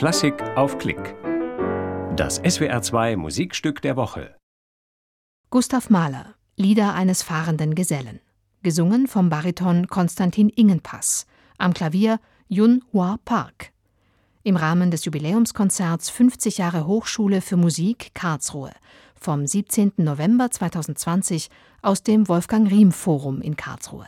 [0.00, 1.14] Klassik auf Klick.
[2.16, 4.34] Das SWR2 Musikstück der Woche.
[5.50, 8.20] Gustav Mahler, Lieder eines fahrenden Gesellen.
[8.62, 11.26] Gesungen vom Bariton Konstantin Ingenpass.
[11.58, 12.18] Am Klavier
[12.48, 13.72] Yun Hua Park.
[14.42, 18.72] Im Rahmen des Jubiläumskonzerts 50 Jahre Hochschule für Musik Karlsruhe
[19.16, 19.92] vom 17.
[19.98, 21.50] November 2020
[21.82, 24.06] aus dem Wolfgang Riem Forum in Karlsruhe.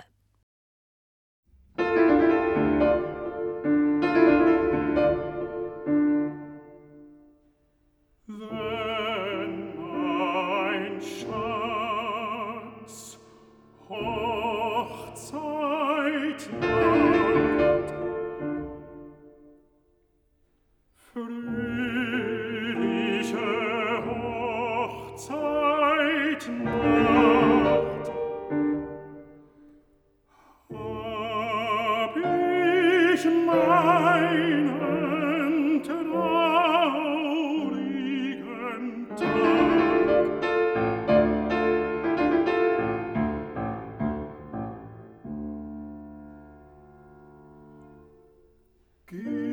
[49.12, 49.52] que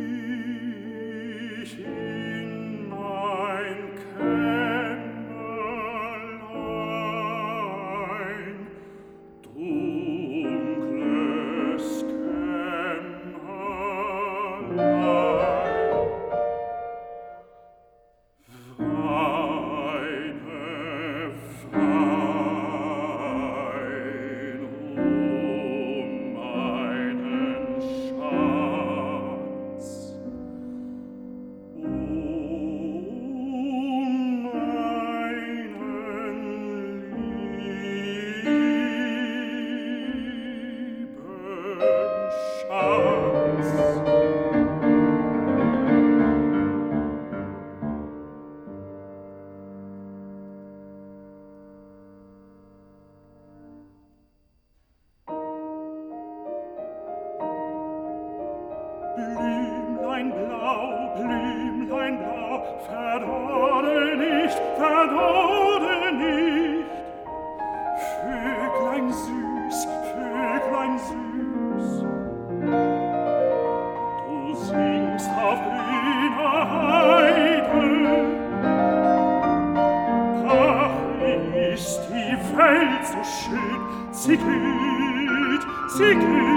[86.00, 86.49] Siegel!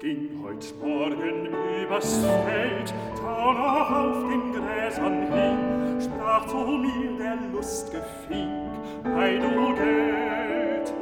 [0.00, 1.48] Ging heut Morgen
[1.82, 8.72] übers Feld, da noch auf den Gräsern hing, sprach zu mir der lustge Fink,
[9.14, 10.94] Ei, du Geld!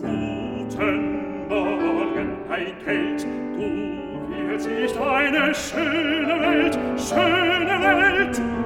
[0.00, 7.46] Guten Morgen, ei Geld, du willst nicht eine schöne Welt, schöne!
[8.26, 8.65] Welt.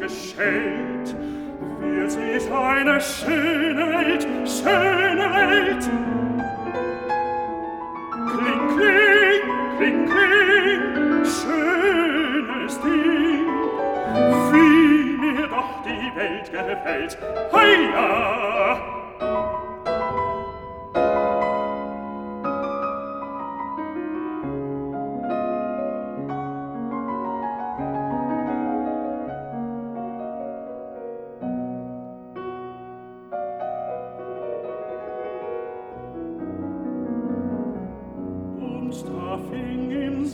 [0.00, 1.14] geschält
[1.80, 5.90] wird sich eine schöne Welt, schöne Welt.
[8.30, 9.44] Kling, kling,
[9.78, 13.46] kling, kling, schönes Ding,
[14.52, 17.18] wie mir doch die Welt gefällt.
[17.52, 18.99] Heia!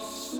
[0.00, 0.39] house.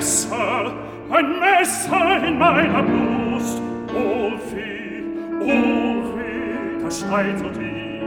[0.00, 0.72] Messer,
[1.10, 3.60] ein Messer in meiner Brust.
[3.94, 5.02] Oh weh,
[5.40, 8.02] oh weh, das schreit so tief.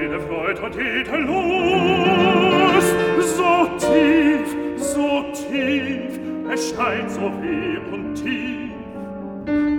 [0.00, 2.94] Jede Freude und jede Lust,
[3.36, 6.20] so tief, so tief,
[6.52, 8.70] es schreit so weh und tief.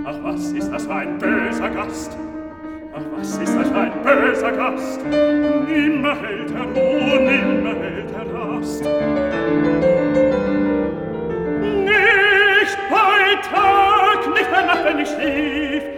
[0.04, 2.16] Ach, was ist das für ein böser Gast?
[2.94, 5.00] Ach, was ist das für ein böser Gast?
[5.06, 7.97] Nimmer hält er Ruhe, nimmer hält
[8.60, 8.80] Nicht
[12.90, 15.97] bei Tag, nicht bei Nacht, wenn ich schlief,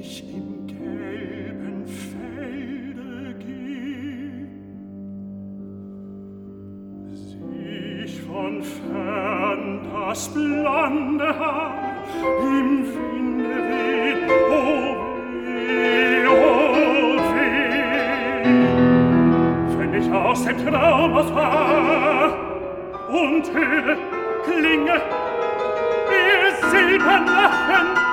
[0.00, 4.46] ich im gelben Felde geh.
[7.12, 11.34] Sich von fern das blonde
[12.40, 14.96] im Winde weht, oh
[15.44, 17.16] weh, oh
[19.98, 21.14] ich aus dem Traum
[23.08, 23.96] und höre,
[24.44, 24.96] klinge,
[26.10, 28.09] ihr silberlachen,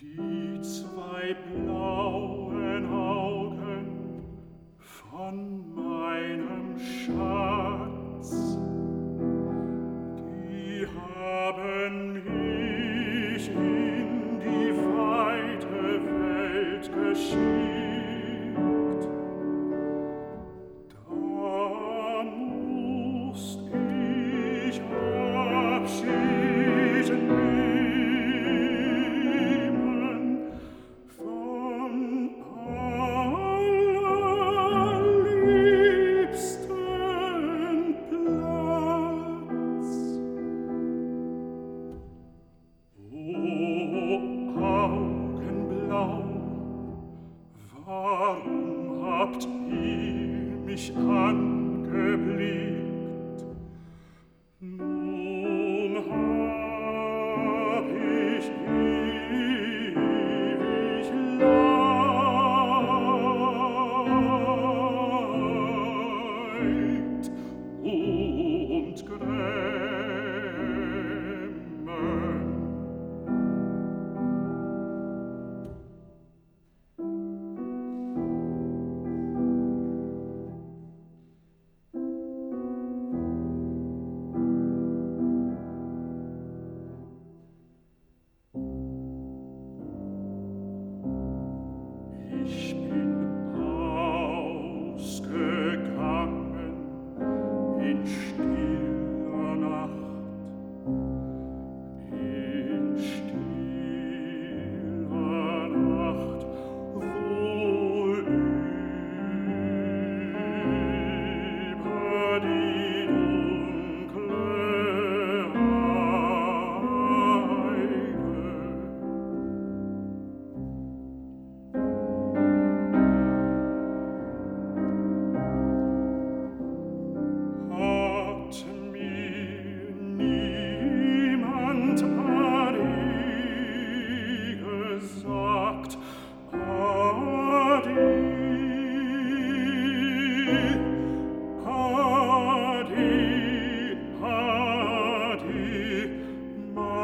[0.00, 1.87] Die zwei Blauen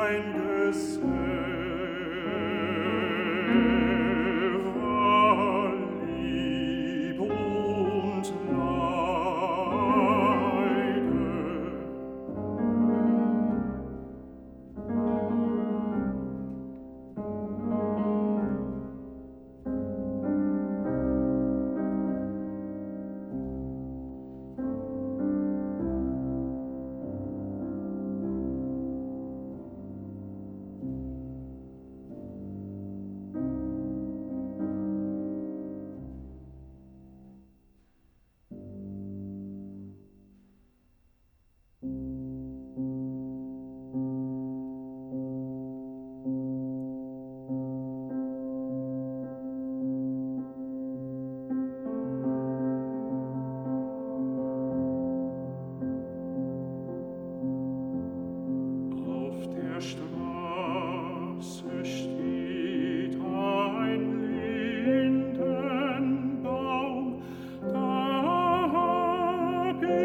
[0.05, 0.37] Find
[0.69, 1.14] us.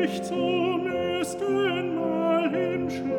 [0.01, 3.18] dich zum ersten Mal hinschenkt.